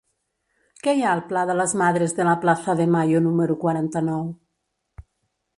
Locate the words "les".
1.59-1.75